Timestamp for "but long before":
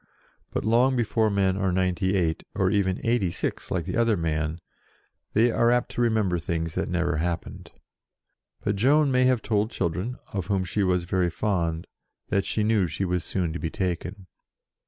0.49-1.29